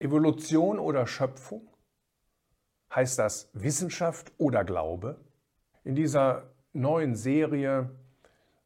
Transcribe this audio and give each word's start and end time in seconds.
Evolution 0.00 0.78
oder 0.78 1.06
Schöpfung? 1.06 1.68
Heißt 2.94 3.18
das 3.18 3.50
Wissenschaft 3.52 4.32
oder 4.38 4.64
Glaube? 4.64 5.20
In 5.84 5.94
dieser 5.94 6.50
neuen 6.72 7.14
Serie 7.14 7.90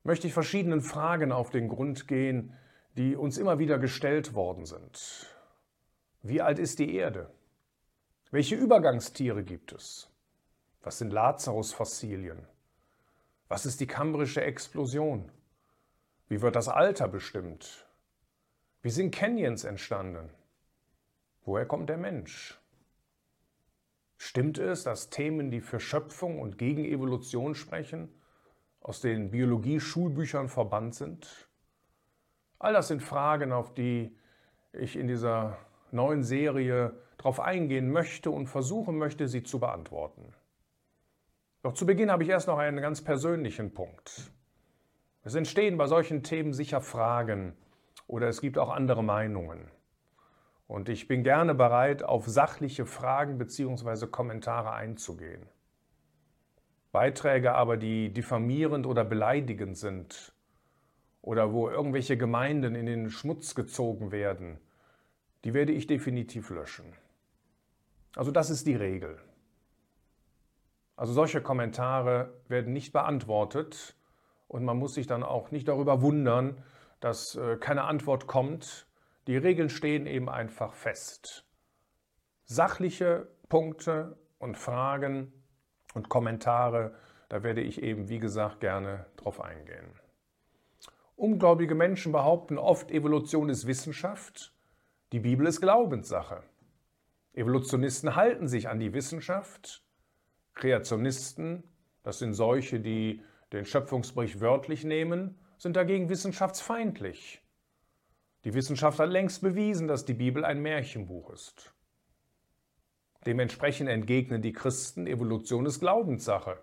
möchte 0.04 0.28
ich 0.28 0.32
verschiedenen 0.32 0.80
Fragen 0.80 1.32
auf 1.32 1.50
den 1.50 1.68
Grund 1.68 2.06
gehen, 2.06 2.56
die 2.96 3.16
uns 3.16 3.36
immer 3.36 3.58
wieder 3.58 3.78
gestellt 3.78 4.34
worden 4.34 4.64
sind. 4.64 5.26
Wie 6.22 6.40
alt 6.40 6.60
ist 6.60 6.78
die 6.78 6.94
Erde? 6.94 7.30
Welche 8.30 8.54
Übergangstiere 8.54 9.42
gibt 9.42 9.72
es? 9.72 10.08
Was 10.82 10.98
sind 10.98 11.12
Lazarus-Fossilien? 11.12 12.46
Was 13.48 13.66
ist 13.66 13.80
die 13.80 13.88
kambrische 13.88 14.42
Explosion? 14.42 15.32
Wie 16.28 16.40
wird 16.42 16.54
das 16.54 16.68
Alter 16.68 17.08
bestimmt? 17.08 17.88
Wie 18.82 18.90
sind 18.90 19.12
Canyons 19.12 19.64
entstanden? 19.64 20.30
Woher 21.44 21.66
kommt 21.66 21.90
der 21.90 21.98
Mensch? 21.98 22.58
Stimmt 24.16 24.58
es, 24.58 24.84
dass 24.84 25.10
Themen, 25.10 25.50
die 25.50 25.60
für 25.60 25.78
Schöpfung 25.78 26.40
und 26.40 26.56
gegen 26.56 26.84
Evolution 26.84 27.54
sprechen, 27.54 28.08
aus 28.80 29.00
den 29.00 29.30
Biologie-Schulbüchern 29.30 30.48
verbannt 30.48 30.94
sind? 30.94 31.48
All 32.58 32.72
das 32.72 32.88
sind 32.88 33.02
Fragen, 33.02 33.52
auf 33.52 33.74
die 33.74 34.16
ich 34.72 34.96
in 34.96 35.06
dieser 35.06 35.58
neuen 35.90 36.22
Serie 36.22 36.98
darauf 37.18 37.40
eingehen 37.40 37.90
möchte 37.92 38.30
und 38.30 38.46
versuchen 38.46 38.96
möchte, 38.96 39.28
sie 39.28 39.42
zu 39.42 39.60
beantworten. 39.60 40.34
Doch 41.62 41.74
zu 41.74 41.84
Beginn 41.84 42.10
habe 42.10 42.22
ich 42.22 42.30
erst 42.30 42.48
noch 42.48 42.58
einen 42.58 42.80
ganz 42.80 43.02
persönlichen 43.02 43.74
Punkt. 43.74 44.30
Es 45.22 45.34
entstehen 45.34 45.76
bei 45.76 45.86
solchen 45.86 46.22
Themen 46.22 46.52
sicher 46.52 46.80
Fragen 46.80 47.54
oder 48.06 48.28
es 48.28 48.40
gibt 48.40 48.58
auch 48.58 48.70
andere 48.70 49.02
Meinungen. 49.02 49.70
Und 50.66 50.88
ich 50.88 51.08
bin 51.08 51.22
gerne 51.22 51.54
bereit, 51.54 52.02
auf 52.02 52.26
sachliche 52.26 52.86
Fragen 52.86 53.38
bzw. 53.38 54.06
Kommentare 54.06 54.72
einzugehen. 54.72 55.46
Beiträge 56.90 57.54
aber, 57.54 57.76
die 57.76 58.12
diffamierend 58.12 58.86
oder 58.86 59.04
beleidigend 59.04 59.76
sind 59.76 60.32
oder 61.22 61.52
wo 61.52 61.68
irgendwelche 61.68 62.16
Gemeinden 62.16 62.74
in 62.74 62.86
den 62.86 63.10
Schmutz 63.10 63.54
gezogen 63.54 64.12
werden, 64.12 64.58
die 65.44 65.54
werde 65.54 65.72
ich 65.72 65.86
definitiv 65.86 66.50
löschen. 66.50 66.92
Also 68.14 68.30
das 68.30 68.48
ist 68.48 68.66
die 68.66 68.76
Regel. 68.76 69.18
Also 70.96 71.12
solche 71.12 71.40
Kommentare 71.40 72.32
werden 72.48 72.72
nicht 72.72 72.92
beantwortet 72.92 73.96
und 74.46 74.64
man 74.64 74.78
muss 74.78 74.94
sich 74.94 75.06
dann 75.06 75.22
auch 75.24 75.50
nicht 75.50 75.66
darüber 75.66 76.00
wundern, 76.00 76.62
dass 77.00 77.34
äh, 77.34 77.56
keine 77.56 77.84
Antwort 77.84 78.26
kommt, 78.26 78.86
die 79.26 79.36
Regeln 79.36 79.68
stehen 79.68 80.06
eben 80.06 80.28
einfach 80.28 80.74
fest. 80.74 81.44
Sachliche 82.44 83.28
Punkte 83.48 84.18
und 84.38 84.58
Fragen 84.58 85.32
und 85.94 86.08
Kommentare, 86.08 86.94
da 87.28 87.42
werde 87.42 87.62
ich 87.62 87.82
eben, 87.82 88.08
wie 88.08 88.18
gesagt, 88.18 88.60
gerne 88.60 89.06
drauf 89.16 89.40
eingehen. 89.40 89.98
Ungläubige 91.16 91.74
Menschen 91.74 92.12
behaupten 92.12 92.58
oft, 92.58 92.90
Evolution 92.90 93.48
ist 93.48 93.66
Wissenschaft, 93.66 94.52
die 95.12 95.20
Bibel 95.20 95.46
ist 95.46 95.60
Glaubenssache. 95.60 96.42
Evolutionisten 97.32 98.16
halten 98.16 98.48
sich 98.48 98.68
an 98.68 98.80
die 98.80 98.92
Wissenschaft, 98.92 99.84
Kreationisten, 100.54 101.64
das 102.02 102.18
sind 102.18 102.34
solche, 102.34 102.80
die 102.80 103.22
den 103.52 103.64
Schöpfungsbericht 103.64 104.40
wörtlich 104.40 104.84
nehmen, 104.84 105.38
sind 105.56 105.76
dagegen 105.76 106.08
wissenschaftsfeindlich. 106.08 107.43
Die 108.44 108.52
Wissenschaft 108.52 108.98
hat 108.98 109.08
längst 109.08 109.40
bewiesen, 109.40 109.88
dass 109.88 110.04
die 110.04 110.14
Bibel 110.14 110.44
ein 110.44 110.60
Märchenbuch 110.60 111.30
ist. 111.30 111.72
Dementsprechend 113.24 113.88
entgegnen 113.88 114.42
die 114.42 114.52
Christen, 114.52 115.06
Evolution 115.06 115.64
ist 115.64 115.80
Glaubenssache. 115.80 116.58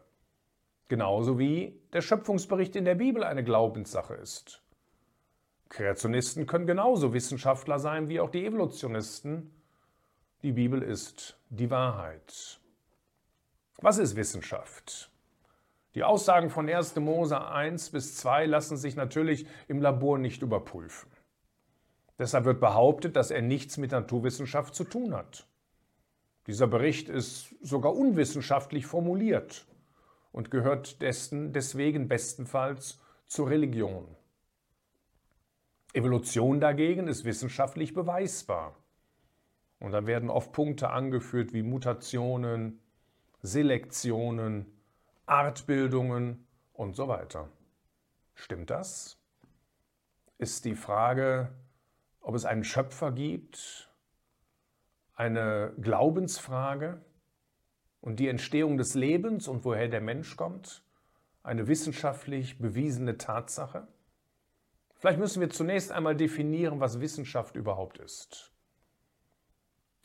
Genauso 0.87 1.39
wie 1.39 1.81
der 1.91 2.01
Schöpfungsbericht 2.01 2.75
in 2.75 2.85
der 2.85 2.95
Bibel 2.95 3.23
eine 3.23 3.43
Glaubenssache 3.43 4.13
ist. 4.13 4.61
Kreationisten 5.69 6.45
können 6.45 6.67
genauso 6.67 7.13
Wissenschaftler 7.13 7.79
sein 7.79 8.09
wie 8.09 8.19
auch 8.19 8.29
die 8.29 8.45
Evolutionisten. 8.45 9.51
Die 10.43 10.51
Bibel 10.51 10.83
ist 10.83 11.39
die 11.49 11.71
Wahrheit. 11.71 12.59
Was 13.77 13.97
ist 13.97 14.15
Wissenschaft? 14.15 15.09
Die 15.95 16.03
Aussagen 16.03 16.49
von 16.49 16.69
1. 16.69 16.95
Mose 16.97 17.43
1 17.43 17.89
bis 17.89 18.17
2 18.17 18.45
lassen 18.45 18.77
sich 18.77 18.95
natürlich 18.95 19.47
im 19.67 19.81
Labor 19.81 20.17
nicht 20.17 20.41
überprüfen. 20.41 21.10
Deshalb 22.21 22.45
wird 22.45 22.59
behauptet, 22.59 23.15
dass 23.15 23.31
er 23.31 23.41
nichts 23.41 23.77
mit 23.77 23.93
Naturwissenschaft 23.93 24.75
zu 24.75 24.83
tun 24.83 25.15
hat. 25.15 25.47
Dieser 26.45 26.67
Bericht 26.67 27.09
ist 27.09 27.55
sogar 27.63 27.95
unwissenschaftlich 27.95 28.85
formuliert 28.85 29.65
und 30.31 30.51
gehört 30.51 31.01
dessen 31.01 31.51
deswegen 31.51 32.07
bestenfalls 32.07 32.99
zur 33.25 33.49
Religion. 33.49 34.15
Evolution 35.93 36.59
dagegen 36.59 37.07
ist 37.07 37.25
wissenschaftlich 37.25 37.95
beweisbar. 37.95 38.75
Und 39.79 39.91
da 39.91 40.05
werden 40.05 40.29
oft 40.29 40.51
Punkte 40.51 40.91
angeführt 40.91 41.53
wie 41.53 41.63
Mutationen, 41.63 42.81
Selektionen, 43.41 44.67
Artbildungen 45.25 46.45
und 46.73 46.95
so 46.95 47.07
weiter. 47.07 47.49
Stimmt 48.35 48.69
das? 48.69 49.17
Ist 50.37 50.65
die 50.65 50.75
Frage, 50.75 51.51
ob 52.21 52.35
es 52.35 52.45
einen 52.45 52.63
Schöpfer 52.63 53.11
gibt, 53.11 53.89
eine 55.15 55.73
Glaubensfrage 55.81 57.01
und 57.99 58.19
die 58.19 58.27
Entstehung 58.27 58.77
des 58.77 58.93
Lebens 58.93 59.47
und 59.47 59.65
woher 59.65 59.87
der 59.87 60.01
Mensch 60.01 60.35
kommt, 60.37 60.83
eine 61.43 61.67
wissenschaftlich 61.67 62.59
bewiesene 62.59 63.17
Tatsache? 63.17 63.87
Vielleicht 64.97 65.19
müssen 65.19 65.41
wir 65.41 65.49
zunächst 65.49 65.91
einmal 65.91 66.15
definieren, 66.15 66.79
was 66.79 67.01
Wissenschaft 67.01 67.55
überhaupt 67.55 67.97
ist. 67.97 68.51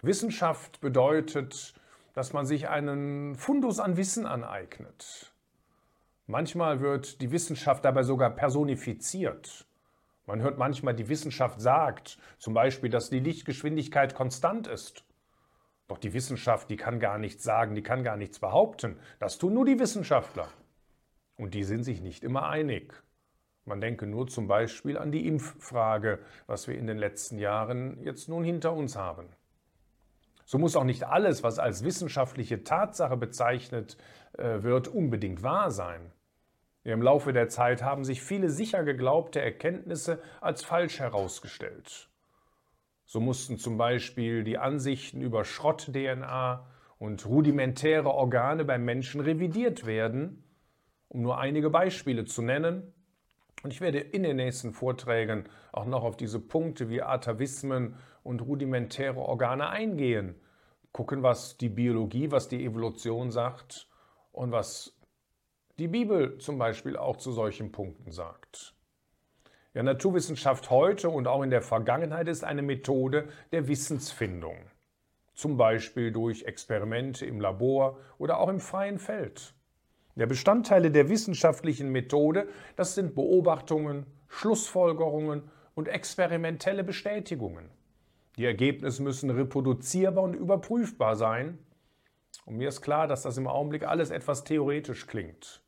Wissenschaft 0.03 0.81
bedeutet, 0.81 1.75
dass 2.15 2.33
man 2.33 2.47
sich 2.47 2.69
einen 2.69 3.35
Fundus 3.35 3.79
an 3.79 3.99
Wissen 3.99 4.25
aneignet. 4.25 5.35
Manchmal 6.27 6.81
wird 6.81 7.21
die 7.21 7.31
Wissenschaft 7.31 7.85
dabei 7.85 8.03
sogar 8.03 8.31
personifiziert. 8.31 9.67
Man 10.27 10.43
hört 10.43 10.59
manchmal, 10.59 10.95
die 10.95 11.09
Wissenschaft 11.09 11.61
sagt 11.61 12.19
zum 12.39 12.53
Beispiel, 12.53 12.91
dass 12.91 13.11
die 13.11 13.21
Lichtgeschwindigkeit 13.21 14.15
konstant 14.15 14.67
ist. 14.67 15.05
Doch 15.87 15.99
die 15.99 16.13
Wissenschaft, 16.15 16.69
die 16.69 16.77
kann 16.77 16.99
gar 16.99 17.17
nichts 17.17 17.45
sagen, 17.45 17.77
die 17.77 17.83
kann 17.83 18.03
gar 18.03 18.17
nichts 18.17 18.41
behaupten. 18.41 18.99
Das 19.21 19.39
tun 19.39 19.55
nur 19.55 19.65
die 19.65 19.79
Wissenschaftler. 19.79 20.49
Und 21.37 21.55
die 21.55 21.63
sind 21.63 21.85
sich 21.85 22.01
nicht 22.01 22.25
immer 22.25 22.49
einig. 22.49 23.05
Man 23.65 23.81
denke 23.81 24.07
nur 24.07 24.27
zum 24.27 24.49
Beispiel 24.49 24.99
an 24.99 25.13
die 25.13 25.27
Impffrage, 25.29 26.19
was 26.47 26.67
wir 26.67 26.77
in 26.77 26.89
den 26.89 26.99
letzten 26.99 27.39
Jahren 27.39 28.03
jetzt 28.03 28.29
nun 28.29 28.43
hinter 28.43 28.73
uns 28.73 28.97
haben. 28.97 29.29
So 30.45 30.59
muss 30.59 30.77
auch 30.77 30.85
nicht 30.85 31.05
alles, 31.05 31.43
was 31.43 31.59
als 31.59 31.85
wissenschaftliche 31.85 32.63
Tatsache 32.63 33.17
bezeichnet 33.17 33.97
äh, 34.39 34.63
wird, 34.63 34.87
unbedingt 34.87 35.43
wahr 35.43 35.73
sein. 35.73 36.13
Im 36.93 37.03
Laufe 37.03 37.33
der 37.33 37.49
Zeit 37.49 37.83
haben 37.83 38.05
sich 38.05 38.23
viele 38.23 38.49
sicher 38.49 38.85
geglaubte 38.85 39.41
Erkenntnisse 39.41 40.23
als 40.41 40.63
falsch 40.63 41.01
herausgestellt. 41.01 42.09
So 43.05 43.19
mussten 43.19 43.59
zum 43.59 43.77
Beispiel 43.77 44.45
die 44.45 44.57
Ansichten 44.57 45.21
über 45.21 45.45
Schrott-DNA 45.45 46.65
und 46.99 47.27
rudimentäre 47.27 48.11
Organe 48.11 48.65
beim 48.65 48.85
Menschen 48.85 49.21
revidiert 49.21 49.85
werden, 49.85 50.45
um 51.09 51.23
nur 51.23 51.39
einige 51.39 51.71
Beispiele 51.71 52.25
zu 52.25 52.43
nennen. 52.43 52.95
Und 53.65 53.73
ich 53.73 53.81
werde 53.81 53.99
in 53.99 54.23
den 54.23 54.37
nächsten 54.37 54.73
Vorträgen 54.73 55.49
auch 55.73 55.87
noch 55.87 56.05
auf 56.05 56.17
diese 56.17 56.39
Punkte 56.39 56.89
wie 56.89 57.03
Atavismen 57.03 57.97
und 58.23 58.43
rudimentäre 58.43 59.19
Organe 59.19 59.69
eingehen. 59.71 60.37
Gucken, 60.93 61.25
was 61.25 61.57
die 61.57 61.69
Biologie, 61.69 62.31
was 62.31 62.47
die 62.47 62.65
Evolution 62.65 63.33
sagt 63.33 63.89
und 64.31 64.53
was 64.53 64.96
die 65.79 65.89
Bibel 65.89 66.39
zum 66.39 66.59
Beispiel 66.59 66.97
auch 66.97 67.17
zu 67.17 67.33
solchen 67.33 67.71
Punkten 67.71 68.11
sagt. 68.11 68.75
Ja, 69.75 69.83
Naturwissenschaft 69.83 70.71
heute 70.71 71.11
und 71.11 71.29
auch 71.29 71.43
in 71.43 71.51
der 71.51 71.61
Vergangenheit 71.61 72.29
ist 72.29 72.45
eine 72.45 72.63
Methode 72.63 73.29
der 73.53 73.69
Wissensfindung, 73.69 74.57
zum 75.35 75.59
Beispiel 75.59 76.13
durch 76.13 76.45
Experimente 76.45 77.27
im 77.27 77.41
Labor 77.41 77.99
oder 78.17 78.41
auch 78.41 78.49
im 78.49 78.59
freien 78.59 78.99
Feld. 78.99 79.53
Der 80.15 80.25
Bestandteile 80.25 80.91
der 80.91 81.11
wissenschaftlichen 81.11 81.91
Methode, 81.91 82.49
das 82.77 82.95
sind 82.95 83.15
Beobachtungen, 83.15 84.07
Schlussfolgerungen 84.29 85.43
und 85.75 85.89
experimentelle 85.89 86.85
Bestätigungen. 86.85 87.69
Die 88.39 88.47
Ergebnisse 88.47 89.03
müssen 89.03 89.29
reproduzierbar 89.29 90.25
und 90.25 90.33
überprüfbar 90.33 91.17
sein. 91.17 91.59
Und 92.47 92.57
mir 92.57 92.69
ist 92.69 92.81
klar, 92.81 93.07
dass 93.07 93.23
das 93.23 93.37
im 93.37 93.47
Augenblick 93.47 93.87
alles 93.87 94.09
etwas 94.09 94.45
theoretisch 94.45 95.07
klingt. 95.07 95.63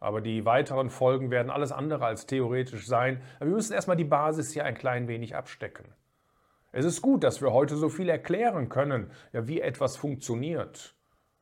Aber 0.00 0.22
die 0.22 0.46
weiteren 0.46 0.88
Folgen 0.88 1.30
werden 1.30 1.50
alles 1.50 1.72
andere 1.72 2.06
als 2.06 2.26
theoretisch 2.26 2.86
sein. 2.86 3.20
Aber 3.36 3.50
wir 3.50 3.56
müssen 3.56 3.74
erstmal 3.74 3.98
die 3.98 4.04
Basis 4.04 4.50
hier 4.52 4.64
ein 4.64 4.74
klein 4.74 5.08
wenig 5.08 5.36
abstecken. 5.36 5.84
Es 6.72 6.86
ist 6.86 7.02
gut, 7.02 7.22
dass 7.22 7.42
wir 7.42 7.52
heute 7.52 7.76
so 7.76 7.88
viel 7.88 8.08
erklären 8.08 8.68
können, 8.68 9.10
ja, 9.32 9.46
wie 9.46 9.60
etwas 9.60 9.96
funktioniert, 9.96 10.94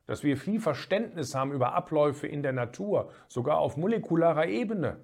dass 0.07 0.23
wir 0.23 0.37
viel 0.37 0.59
Verständnis 0.59 1.35
haben 1.35 1.53
über 1.53 1.73
Abläufe 1.73 2.27
in 2.27 2.43
der 2.43 2.51
Natur, 2.51 3.11
sogar 3.27 3.59
auf 3.59 3.77
molekularer 3.77 4.47
Ebene. 4.47 4.99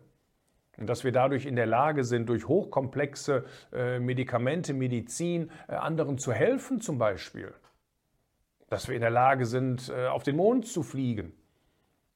Und 0.78 0.88
dass 0.88 1.06
wir 1.06 1.14
dadurch 1.14 1.46
in 1.46 1.56
der 1.56 1.68
Lage 1.68 2.04
sind, 2.04 2.28
durch 2.28 2.48
hochkomplexe 2.48 3.46
äh, 3.72 4.00
Medikamente, 4.00 4.74
Medizin, 4.74 5.52
äh, 5.70 5.76
anderen 5.76 6.18
zu 6.18 6.34
helfen 6.34 6.82
zum 6.82 6.98
Beispiel. 6.98 7.54
Dass 8.68 8.90
wir 8.90 8.96
in 8.96 9.02
der 9.02 9.12
Lage 9.12 9.46
sind, 9.46 9.90
äh, 9.90 10.08
auf 10.08 10.24
den 10.24 10.36
Mond 10.36 10.68
zu 10.68 10.84
fliegen. 10.84 11.32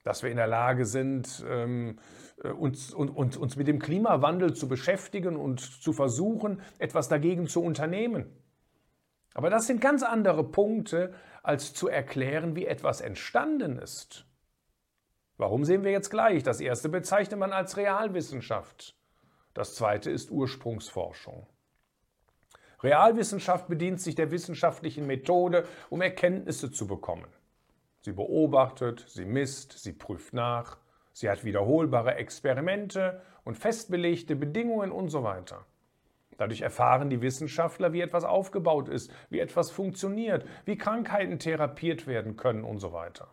Dass 0.04 0.24
wir 0.24 0.30
in 0.30 0.38
der 0.38 0.48
Lage 0.48 0.86
sind, 0.86 1.44
ähm, 1.48 2.00
äh, 2.44 2.50
uns, 2.50 2.94
und, 2.94 3.38
uns 3.38 3.56
mit 3.56 3.68
dem 3.68 3.80
Klimawandel 3.80 4.54
zu 4.54 4.68
beschäftigen 4.68 5.36
und 5.36 5.60
zu 5.60 5.94
versuchen, 5.94 6.62
etwas 6.78 7.10
dagegen 7.10 7.48
zu 7.48 7.62
unternehmen. 7.62 8.26
Aber 9.34 9.50
das 9.50 9.68
sind 9.68 9.82
ganz 9.82 10.04
andere 10.04 10.44
Punkte, 10.44 11.14
als 11.44 11.74
zu 11.74 11.88
erklären, 11.88 12.56
wie 12.56 12.66
etwas 12.66 13.02
entstanden 13.02 13.78
ist. 13.78 14.26
Warum 15.38 15.64
sehen 15.64 15.84
wir 15.84 15.92
jetzt 15.92 16.10
gleich? 16.10 16.44
Das 16.44 16.60
erste 16.60 16.90
bezeichnet 16.90 17.40
man 17.40 17.54
als 17.54 17.78
Realwissenschaft. 17.78 18.98
Das 19.54 19.76
zweite 19.76 20.12
ist 20.12 20.32
Ursprungsforschung. 20.32 21.48
Realwissenschaft 22.82 23.68
bedient 23.68 24.02
sich 24.02 24.16
der 24.16 24.32
wissenschaftlichen 24.32 25.06
Methode, 25.08 25.66
um 25.90 26.02
Erkenntnisse 26.02 26.72
zu 26.72 26.88
bekommen. 26.88 27.28
Sie 28.02 28.14
beobachtet, 28.14 29.06
sie 29.08 29.26
misst, 29.26 29.74
sie 29.80 29.94
prüft 29.94 30.34
nach, 30.34 30.78
Sie 31.20 31.30
hat 31.30 31.44
wiederholbare 31.44 32.16
Experimente 32.16 33.22
und 33.44 33.58
festbelegte 33.58 34.38
Bedingungen 34.38 34.90
und 34.90 35.10
so 35.10 35.22
weiter. 35.22 35.66
Dadurch 36.38 36.62
erfahren 36.62 37.10
die 37.10 37.22
Wissenschaftler, 37.22 37.92
wie 37.92 38.00
etwas 38.00 38.24
aufgebaut 38.24 38.88
ist, 38.88 39.12
wie 39.30 39.40
etwas 39.40 39.70
funktioniert, 39.70 40.46
wie 40.64 40.78
Krankheiten 40.78 41.38
therapiert 41.38 42.08
werden 42.08 42.38
können 42.38 42.64
und 42.64 42.78
so 42.78 42.94
weiter. 42.94 43.28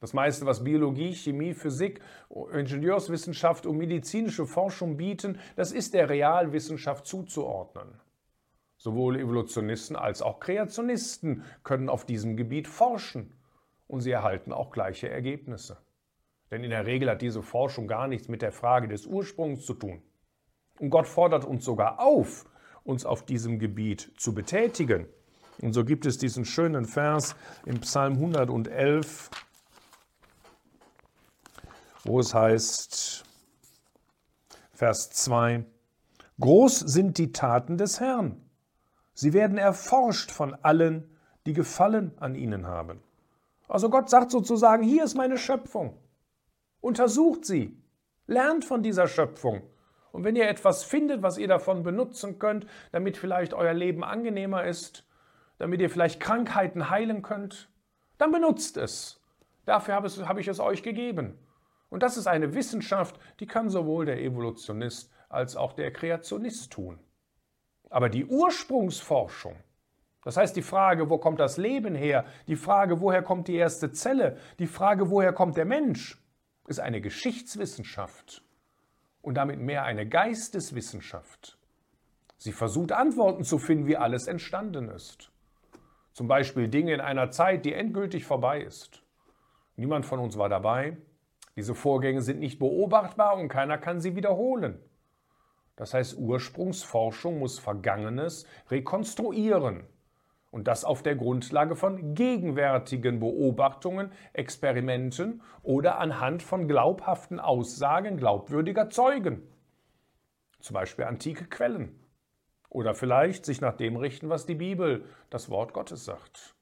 Das 0.00 0.14
meiste, 0.14 0.46
was 0.46 0.64
Biologie, 0.64 1.12
Chemie, 1.14 1.52
Physik, 1.52 2.00
Ingenieurswissenschaft 2.30 3.66
und 3.66 3.76
medizinische 3.76 4.46
Forschung 4.46 4.96
bieten, 4.96 5.38
das 5.54 5.72
ist 5.72 5.92
der 5.92 6.08
Realwissenschaft 6.08 7.04
zuzuordnen. 7.04 8.00
Sowohl 8.78 9.20
Evolutionisten 9.20 9.96
als 9.96 10.22
auch 10.22 10.40
Kreationisten 10.40 11.44
können 11.62 11.90
auf 11.90 12.06
diesem 12.06 12.38
Gebiet 12.38 12.68
forschen 12.68 13.37
und 13.88 14.02
sie 14.02 14.12
erhalten 14.12 14.52
auch 14.52 14.70
gleiche 14.70 15.08
Ergebnisse. 15.08 15.78
Denn 16.50 16.62
in 16.62 16.70
der 16.70 16.86
Regel 16.86 17.10
hat 17.10 17.20
diese 17.20 17.42
Forschung 17.42 17.88
gar 17.88 18.06
nichts 18.06 18.28
mit 18.28 18.42
der 18.42 18.52
Frage 18.52 18.86
des 18.88 19.06
Ursprungs 19.06 19.66
zu 19.66 19.74
tun. 19.74 20.02
Und 20.78 20.90
Gott 20.90 21.08
fordert 21.08 21.44
uns 21.44 21.64
sogar 21.64 21.98
auf, 21.98 22.46
uns 22.84 23.04
auf 23.04 23.24
diesem 23.24 23.58
Gebiet 23.58 24.12
zu 24.16 24.34
betätigen. 24.34 25.08
Und 25.60 25.72
so 25.72 25.84
gibt 25.84 26.06
es 26.06 26.18
diesen 26.18 26.44
schönen 26.44 26.84
Vers 26.84 27.34
im 27.66 27.80
Psalm 27.80 28.14
111, 28.14 29.30
wo 32.04 32.20
es 32.20 32.32
heißt, 32.32 33.24
Vers 34.72 35.10
2, 35.10 35.64
Groß 36.40 36.78
sind 36.78 37.18
die 37.18 37.32
Taten 37.32 37.76
des 37.76 37.98
Herrn. 37.98 38.40
Sie 39.12 39.32
werden 39.32 39.58
erforscht 39.58 40.30
von 40.30 40.54
allen, 40.54 41.10
die 41.46 41.52
Gefallen 41.52 42.16
an 42.18 42.36
ihnen 42.36 42.66
haben. 42.68 43.02
Also 43.68 43.90
Gott 43.90 44.08
sagt 44.08 44.30
sozusagen, 44.30 44.82
hier 44.82 45.04
ist 45.04 45.14
meine 45.14 45.38
Schöpfung. 45.38 45.96
Untersucht 46.80 47.44
sie. 47.44 47.80
Lernt 48.26 48.64
von 48.64 48.82
dieser 48.82 49.06
Schöpfung. 49.08 49.62
Und 50.10 50.24
wenn 50.24 50.36
ihr 50.36 50.48
etwas 50.48 50.84
findet, 50.84 51.22
was 51.22 51.38
ihr 51.38 51.48
davon 51.48 51.82
benutzen 51.82 52.38
könnt, 52.38 52.66
damit 52.92 53.16
vielleicht 53.16 53.54
euer 53.54 53.74
Leben 53.74 54.02
angenehmer 54.02 54.64
ist, 54.64 55.06
damit 55.58 55.80
ihr 55.80 55.90
vielleicht 55.90 56.20
Krankheiten 56.20 56.88
heilen 56.90 57.22
könnt, 57.22 57.70
dann 58.16 58.32
benutzt 58.32 58.76
es. 58.76 59.20
Dafür 59.66 59.94
habe, 59.94 60.40
ich 60.40 60.48
es 60.48 60.60
euch 60.60 60.82
gegeben. 60.82 61.38
Und 61.90 62.02
das 62.02 62.16
ist 62.16 62.26
eine 62.26 62.54
Wissenschaft, 62.54 63.18
die 63.40 63.46
kann 63.46 63.68
sowohl 63.68 64.06
der 64.06 64.20
Evolutionist 64.22 65.12
als 65.28 65.56
auch 65.56 65.74
der 65.74 65.92
Kreationist 65.92 66.72
tun. 66.72 66.98
Aber 67.90 68.08
die 68.08 68.24
Ursprungsforschung, 68.24 69.56
das 70.24 70.36
heißt 70.36 70.56
die 70.56 70.62
Frage, 70.62 71.10
wo 71.10 71.18
kommt 71.18 71.40
das 71.40 71.56
Leben 71.56 71.94
her, 71.94 72.24
die 72.48 72.56
Frage, 72.56 73.00
woher 73.00 73.22
kommt 73.22 73.48
die 73.48 73.56
erste 73.56 73.92
Zelle, 73.92 74.36
die 74.58 74.66
Frage, 74.66 75.10
woher 75.10 75.32
kommt 75.32 75.56
der 75.56 75.64
Mensch, 75.64 76.22
ist 76.66 76.80
eine 76.80 77.00
Geschichtswissenschaft 77.00 78.42
und 79.22 79.34
damit 79.34 79.60
mehr 79.60 79.84
eine 79.84 80.08
Geisteswissenschaft. 80.08 81.58
Sie 82.36 82.52
versucht 82.52 82.92
Antworten 82.92 83.44
zu 83.44 83.58
finden, 83.58 83.86
wie 83.86 83.96
alles 83.96 84.26
entstanden 84.26 84.88
ist. 84.88 85.30
Zum 86.12 86.28
Beispiel 86.28 86.68
Dinge 86.68 86.94
in 86.94 87.00
einer 87.00 87.30
Zeit, 87.30 87.64
die 87.64 87.72
endgültig 87.72 88.24
vorbei 88.24 88.60
ist. 88.60 89.02
Niemand 89.76 90.04
von 90.04 90.18
uns 90.18 90.36
war 90.36 90.48
dabei. 90.48 90.96
Diese 91.56 91.74
Vorgänge 91.74 92.22
sind 92.22 92.40
nicht 92.40 92.58
beobachtbar 92.58 93.36
und 93.36 93.48
keiner 93.48 93.78
kann 93.78 94.00
sie 94.00 94.14
wiederholen. 94.14 94.80
Das 95.76 95.94
heißt, 95.94 96.18
Ursprungsforschung 96.18 97.38
muss 97.38 97.58
Vergangenes 97.58 98.46
rekonstruieren 98.68 99.86
und 100.50 100.66
das 100.66 100.84
auf 100.84 101.02
der 101.02 101.14
Grundlage 101.14 101.76
von 101.76 102.14
gegenwärtigen 102.14 103.20
Beobachtungen, 103.20 104.12
Experimenten 104.32 105.42
oder 105.62 105.98
anhand 105.98 106.42
von 106.42 106.68
glaubhaften 106.68 107.38
Aussagen 107.38 108.16
glaubwürdiger 108.16 108.88
Zeugen. 108.90 109.42
Zum 110.60 110.74
Beispiel 110.74 111.04
antike 111.04 111.44
Quellen. 111.44 111.98
Oder 112.70 112.94
vielleicht 112.94 113.46
sich 113.46 113.60
nach 113.60 113.74
dem 113.74 113.96
richten, 113.96 114.28
was 114.28 114.46
die 114.46 114.54
Bibel, 114.54 115.04
das 115.30 115.48
Wort 115.48 115.72
Gottes 115.72 116.04
sagt. 116.04 116.54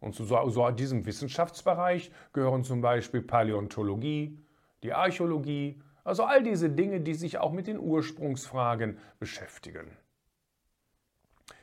Und 0.00 0.14
zu 0.14 0.24
so, 0.24 0.48
so 0.48 0.70
diesem 0.70 1.04
Wissenschaftsbereich 1.04 2.10
gehören 2.32 2.64
zum 2.64 2.80
Beispiel 2.80 3.22
Paläontologie, 3.22 4.38
die 4.82 4.92
Archäologie, 4.92 5.82
also 6.04 6.24
all 6.24 6.42
diese 6.42 6.70
Dinge, 6.70 7.00
die 7.00 7.14
sich 7.14 7.38
auch 7.38 7.52
mit 7.52 7.66
den 7.66 7.78
Ursprungsfragen 7.78 8.98
beschäftigen. 9.18 9.90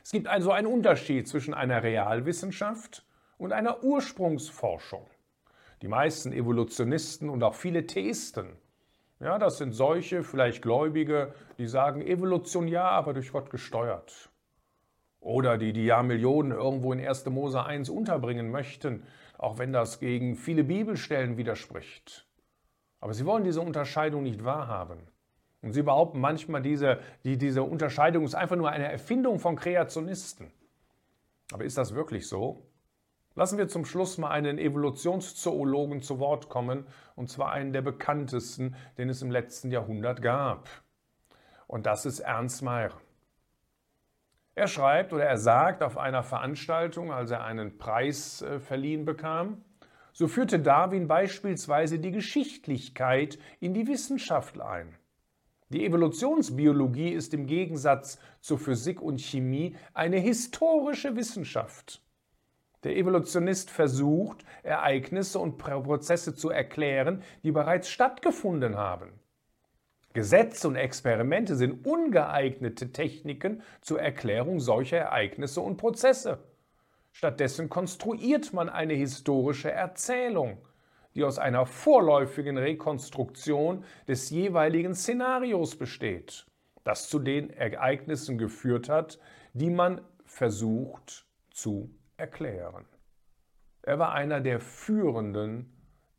Es 0.02 0.12
gibt 0.12 0.26
also 0.26 0.52
einen 0.52 0.66
Unterschied 0.66 1.28
zwischen 1.28 1.54
einer 1.54 1.82
Realwissenschaft 1.82 3.04
und 3.38 3.52
einer 3.52 3.82
Ursprungsforschung. 3.82 5.06
Die 5.82 5.88
meisten 5.88 6.32
Evolutionisten 6.32 7.28
und 7.28 7.42
auch 7.42 7.54
viele 7.54 7.86
Theisten, 7.86 8.56
ja, 9.20 9.38
das 9.38 9.58
sind 9.58 9.72
solche, 9.72 10.22
vielleicht 10.22 10.60
Gläubige, 10.62 11.34
die 11.56 11.66
sagen, 11.66 12.02
Evolution 12.02 12.68
ja, 12.68 12.84
aber 12.84 13.14
durch 13.14 13.32
Gott 13.32 13.50
gesteuert. 13.50 14.30
Oder 15.20 15.56
die 15.56 15.72
die 15.72 15.86
Jahrmillionen 15.86 16.52
irgendwo 16.52 16.92
in 16.92 17.00
1. 17.00 17.26
Mose 17.26 17.64
1 17.64 17.88
unterbringen 17.88 18.50
möchten, 18.50 19.06
auch 19.38 19.58
wenn 19.58 19.72
das 19.72 20.00
gegen 20.00 20.36
viele 20.36 20.64
Bibelstellen 20.64 21.36
widerspricht. 21.38 22.26
Aber 23.00 23.14
sie 23.14 23.24
wollen 23.24 23.44
diese 23.44 23.60
Unterscheidung 23.60 24.24
nicht 24.24 24.44
wahrhaben. 24.44 25.08
Und 25.64 25.72
sie 25.72 25.82
behaupten 25.82 26.20
manchmal, 26.20 26.60
diese, 26.60 26.98
die, 27.24 27.38
diese 27.38 27.62
Unterscheidung 27.62 28.24
ist 28.24 28.34
einfach 28.34 28.56
nur 28.56 28.68
eine 28.68 28.92
Erfindung 28.92 29.38
von 29.38 29.56
Kreationisten. 29.56 30.52
Aber 31.52 31.64
ist 31.64 31.78
das 31.78 31.94
wirklich 31.94 32.28
so? 32.28 32.66
Lassen 33.34 33.56
wir 33.56 33.66
zum 33.66 33.86
Schluss 33.86 34.18
mal 34.18 34.30
einen 34.30 34.58
Evolutionszoologen 34.58 36.02
zu 36.02 36.18
Wort 36.18 36.50
kommen, 36.50 36.86
und 37.16 37.30
zwar 37.30 37.52
einen 37.52 37.72
der 37.72 37.80
bekanntesten, 37.80 38.76
den 38.98 39.08
es 39.08 39.22
im 39.22 39.30
letzten 39.30 39.70
Jahrhundert 39.70 40.20
gab. 40.20 40.68
Und 41.66 41.86
das 41.86 42.04
ist 42.04 42.20
Ernst 42.20 42.60
Mayr. 42.60 42.90
Er 44.54 44.68
schreibt 44.68 45.14
oder 45.14 45.24
er 45.24 45.38
sagt 45.38 45.82
auf 45.82 45.96
einer 45.96 46.22
Veranstaltung, 46.22 47.10
als 47.10 47.30
er 47.30 47.42
einen 47.42 47.78
Preis 47.78 48.42
äh, 48.42 48.60
verliehen 48.60 49.06
bekam, 49.06 49.64
so 50.12 50.28
führte 50.28 50.60
Darwin 50.60 51.08
beispielsweise 51.08 51.98
die 51.98 52.12
Geschichtlichkeit 52.12 53.38
in 53.60 53.72
die 53.72 53.86
Wissenschaft 53.86 54.60
ein. 54.60 54.94
Die 55.70 55.86
Evolutionsbiologie 55.86 57.10
ist 57.10 57.32
im 57.34 57.46
Gegensatz 57.46 58.18
zur 58.40 58.58
Physik 58.58 59.00
und 59.00 59.20
Chemie 59.20 59.76
eine 59.94 60.18
historische 60.18 61.16
Wissenschaft. 61.16 62.02
Der 62.84 62.96
Evolutionist 62.96 63.70
versucht, 63.70 64.44
Ereignisse 64.62 65.38
und 65.38 65.56
Prozesse 65.56 66.34
zu 66.34 66.50
erklären, 66.50 67.22
die 67.42 67.50
bereits 67.50 67.88
stattgefunden 67.88 68.76
haben. 68.76 69.08
Gesetze 70.12 70.68
und 70.68 70.76
Experimente 70.76 71.56
sind 71.56 71.86
ungeeignete 71.86 72.92
Techniken 72.92 73.62
zur 73.80 74.00
Erklärung 74.00 74.60
solcher 74.60 74.98
Ereignisse 74.98 75.60
und 75.62 75.78
Prozesse. 75.78 76.38
Stattdessen 77.10 77.68
konstruiert 77.68 78.52
man 78.52 78.68
eine 78.68 78.94
historische 78.94 79.72
Erzählung, 79.72 80.58
die 81.14 81.24
aus 81.24 81.38
einer 81.38 81.66
vorläufigen 81.66 82.58
Rekonstruktion 82.58 83.84
des 84.08 84.30
jeweiligen 84.30 84.94
Szenarios 84.94 85.76
besteht, 85.76 86.46
das 86.82 87.08
zu 87.08 87.18
den 87.18 87.50
Ereignissen 87.50 88.38
geführt 88.38 88.88
hat, 88.88 89.18
die 89.52 89.70
man 89.70 90.00
versucht 90.24 91.26
zu 91.50 91.90
erklären. 92.16 92.86
Er 93.82 93.98
war 93.98 94.12
einer 94.12 94.40
der 94.40 94.60
führenden 94.60 95.70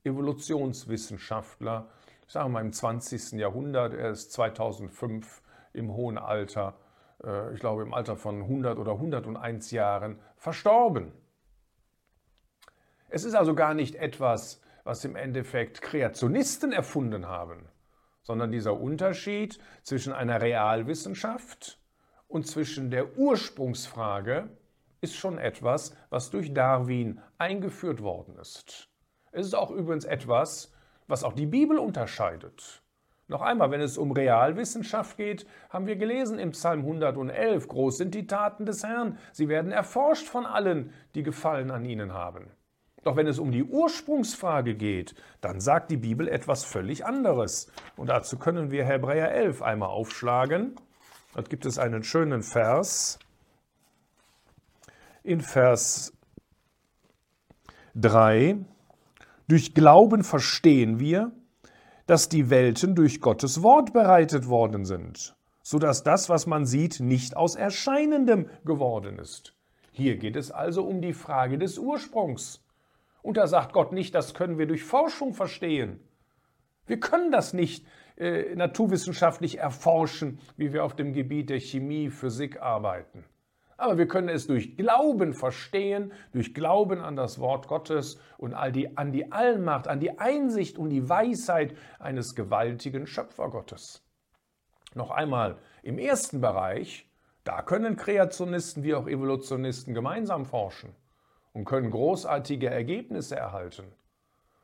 Evolutionswissenschaftler, 0.03 1.89
ich 2.27 2.33
sage 2.33 2.49
mal 2.49 2.61
im 2.61 2.71
20. 2.71 3.33
Jahrhundert, 3.33 3.93
er 3.93 4.11
ist 4.11 4.31
2005 4.31 5.41
im 5.73 5.93
hohen 5.93 6.17
Alter 6.17 6.75
äh, 7.23 7.53
ich 7.53 7.59
glaube 7.59 7.83
im 7.83 7.93
Alter 7.93 8.15
von 8.15 8.41
100 8.41 8.77
oder 8.77 8.93
101 8.93 9.71
Jahren, 9.71 10.19
verstorben. 10.35 11.11
Es 13.09 13.23
ist 13.23 13.35
also 13.35 13.55
gar 13.55 13.73
nicht 13.73 13.95
etwas, 13.95 14.61
was 14.85 15.03
im 15.03 15.15
Endeffekt 15.15 15.81
Kreationisten 15.81 16.71
erfunden 16.71 17.27
haben, 17.27 17.67
sondern 18.21 18.51
dieser 18.51 18.79
Unterschied 18.79 19.59
zwischen 19.83 20.13
einer 20.13 20.41
Realwissenschaft 20.41 21.79
und 22.27 22.47
zwischen 22.47 22.91
der 22.91 23.17
Ursprungsfrage 23.17 24.49
ist 25.01 25.15
schon 25.15 25.37
etwas, 25.37 25.97
was 26.09 26.29
durch 26.29 26.53
Darwin 26.53 27.19
eingeführt 27.37 28.01
worden 28.01 28.37
ist. 28.37 28.89
Es 29.31 29.47
ist 29.47 29.55
auch 29.55 29.71
übrigens 29.71 30.05
etwas, 30.05 30.71
was 31.07 31.23
auch 31.23 31.33
die 31.33 31.47
Bibel 31.47 31.77
unterscheidet. 31.77 32.83
Noch 33.27 33.41
einmal, 33.41 33.71
wenn 33.71 33.81
es 33.81 33.97
um 33.97 34.11
Realwissenschaft 34.11 35.17
geht, 35.17 35.47
haben 35.69 35.87
wir 35.87 35.95
gelesen 35.95 36.37
im 36.37 36.51
Psalm 36.51 36.81
111, 36.81 37.67
groß 37.67 37.97
sind 37.97 38.13
die 38.13 38.27
Taten 38.27 38.67
des 38.67 38.83
Herrn, 38.83 39.17
sie 39.31 39.49
werden 39.49 39.71
erforscht 39.71 40.27
von 40.27 40.45
allen, 40.45 40.93
die 41.15 41.23
Gefallen 41.23 41.71
an 41.71 41.85
ihnen 41.85 42.13
haben. 42.13 42.51
Doch 43.05 43.15
wenn 43.15 43.27
es 43.27 43.37
um 43.37 43.51
die 43.51 43.63
Ursprungsfrage 43.63 44.73
geht, 44.73 45.13
dann 45.39 45.61
sagt 45.61 45.91
die 45.91 45.97
Bibel 45.97 46.27
etwas 46.27 46.65
völlig 46.65 47.05
anderes. 47.05 47.71
Und 47.95 48.07
dazu 48.07 48.37
können 48.37 48.71
wir 48.71 48.83
Hebräer 48.83 49.31
11 49.31 49.61
einmal 49.61 49.89
aufschlagen. 49.89 50.75
Dort 51.35 51.51
gibt 51.51 51.67
es 51.67 51.77
einen 51.77 52.03
schönen 52.03 52.41
Vers. 52.41 53.19
In 55.21 55.41
Vers 55.41 56.13
3. 57.93 58.57
Durch 59.47 59.75
Glauben 59.75 60.23
verstehen 60.23 60.99
wir, 60.99 61.31
dass 62.07 62.27
die 62.27 62.49
Welten 62.49 62.95
durch 62.95 63.21
Gottes 63.21 63.61
Wort 63.61 63.93
bereitet 63.93 64.47
worden 64.49 64.83
sind, 64.83 65.35
so 65.61 65.77
dass 65.77 66.01
das, 66.01 66.27
was 66.27 66.47
man 66.47 66.65
sieht, 66.65 66.99
nicht 67.01 67.37
aus 67.37 67.55
Erscheinendem 67.55 68.49
geworden 68.65 69.19
ist. 69.19 69.53
Hier 69.91 70.17
geht 70.17 70.35
es 70.35 70.49
also 70.49 70.83
um 70.83 71.01
die 71.01 71.13
Frage 71.13 71.59
des 71.59 71.77
Ursprungs. 71.77 72.64
Und 73.25 73.37
da 73.37 73.47
sagt 73.47 73.73
Gott 73.73 73.91
nicht, 73.91 74.13
das 74.13 74.35
können 74.35 74.59
wir 74.59 74.67
durch 74.67 74.83
Forschung 74.83 75.33
verstehen. 75.33 75.99
Wir 76.85 76.99
können 76.99 77.31
das 77.31 77.53
nicht 77.53 77.83
äh, 78.17 78.53
naturwissenschaftlich 78.53 79.57
erforschen, 79.57 80.37
wie 80.57 80.73
wir 80.73 80.85
auf 80.85 80.95
dem 80.95 81.11
Gebiet 81.11 81.49
der 81.49 81.59
Chemie, 81.59 82.11
Physik 82.11 82.61
arbeiten. 82.61 83.25
Aber 83.77 83.97
wir 83.97 84.07
können 84.07 84.29
es 84.29 84.45
durch 84.45 84.77
Glauben 84.77 85.33
verstehen, 85.33 86.13
durch 86.33 86.53
Glauben 86.53 86.99
an 86.99 87.15
das 87.15 87.39
Wort 87.39 87.67
Gottes 87.67 88.19
und 88.37 88.53
all 88.53 88.71
die, 88.71 88.95
an 88.95 89.11
die 89.11 89.31
Allmacht, 89.31 89.87
an 89.87 89.99
die 89.99 90.19
Einsicht 90.19 90.77
und 90.77 90.91
die 90.91 91.09
Weisheit 91.09 91.75
eines 91.97 92.35
gewaltigen 92.35 93.07
Schöpfergottes. 93.07 94.05
Noch 94.93 95.09
einmal, 95.09 95.57
im 95.81 95.97
ersten 95.97 96.41
Bereich, 96.41 97.09
da 97.43 97.63
können 97.63 97.95
Kreationisten 97.95 98.83
wie 98.83 98.93
auch 98.93 99.07
Evolutionisten 99.07 99.95
gemeinsam 99.95 100.45
forschen 100.45 100.95
und 101.55 101.63
können 101.63 101.89
großartige 101.89 102.69
Ergebnisse 102.69 103.37
erhalten. 103.37 103.85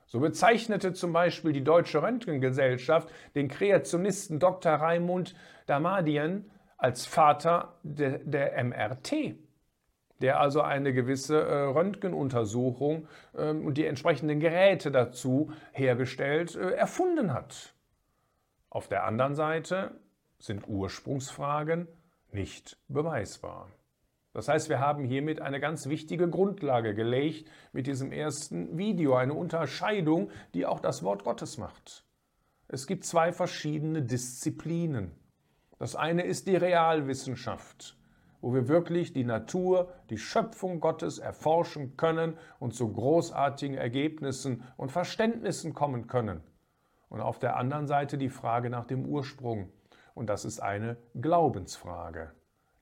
So 0.05 0.19
bezeichnete 0.19 0.91
zum 0.91 1.13
Beispiel 1.13 1.53
die 1.53 1.63
Deutsche 1.63 2.01
Röntgengesellschaft 2.03 3.09
den 3.33 3.47
Kreationisten 3.47 4.39
Dr. 4.39 4.73
Raimund 4.73 5.33
Damadian 5.67 6.51
als 6.77 7.05
Vater 7.05 7.77
de, 7.83 8.19
der 8.25 8.61
MRT, 8.61 9.35
der 10.19 10.41
also 10.41 10.61
eine 10.61 10.91
gewisse 10.93 11.41
äh, 11.41 11.61
Röntgenuntersuchung 11.63 13.07
äh, 13.35 13.51
und 13.51 13.75
die 13.75 13.85
entsprechenden 13.85 14.41
Geräte 14.41 14.91
dazu 14.91 15.53
hergestellt, 15.71 16.57
äh, 16.57 16.71
erfunden 16.71 17.33
hat. 17.33 17.73
Auf 18.69 18.89
der 18.89 19.05
anderen 19.05 19.35
Seite 19.35 19.91
sind 20.39 20.67
Ursprungsfragen 20.67 21.87
nicht 22.33 22.77
beweisbar. 22.89 23.69
Das 24.33 24.47
heißt, 24.47 24.69
wir 24.69 24.79
haben 24.79 25.03
hiermit 25.03 25.41
eine 25.41 25.59
ganz 25.59 25.89
wichtige 25.89 26.29
Grundlage 26.29 26.93
gelegt 26.93 27.49
mit 27.73 27.87
diesem 27.87 28.11
ersten 28.11 28.77
Video, 28.77 29.15
eine 29.15 29.33
Unterscheidung, 29.33 30.31
die 30.53 30.65
auch 30.65 30.79
das 30.79 31.03
Wort 31.03 31.23
Gottes 31.23 31.57
macht. 31.57 32.05
Es 32.69 32.87
gibt 32.87 33.03
zwei 33.03 33.33
verschiedene 33.33 34.01
Disziplinen. 34.01 35.11
Das 35.79 35.97
eine 35.97 36.23
ist 36.23 36.47
die 36.47 36.55
Realwissenschaft, 36.55 37.97
wo 38.39 38.53
wir 38.53 38.69
wirklich 38.69 39.11
die 39.11 39.25
Natur, 39.25 39.91
die 40.09 40.17
Schöpfung 40.17 40.79
Gottes 40.79 41.19
erforschen 41.19 41.97
können 41.97 42.37
und 42.59 42.73
zu 42.73 42.93
großartigen 42.93 43.75
Ergebnissen 43.75 44.63
und 44.77 44.93
Verständnissen 44.93 45.73
kommen 45.73 46.07
können. 46.07 46.41
Und 47.09 47.19
auf 47.19 47.39
der 47.39 47.57
anderen 47.57 47.87
Seite 47.87 48.17
die 48.17 48.29
Frage 48.29 48.69
nach 48.69 48.85
dem 48.85 49.05
Ursprung. 49.05 49.69
Und 50.13 50.29
das 50.29 50.45
ist 50.45 50.61
eine 50.61 50.95
Glaubensfrage. 51.19 52.31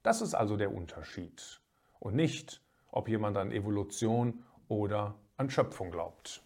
Das 0.03 0.21
ist 0.21 0.33
also 0.33 0.55
der 0.55 0.73
Unterschied. 0.73 1.61
Und 1.99 2.15
nicht, 2.15 2.61
ob 2.91 3.09
jemand 3.09 3.37
an 3.37 3.51
Evolution 3.51 4.43
oder 4.67 5.19
an 5.37 5.49
Schöpfung 5.49 5.91
glaubt. 5.91 6.43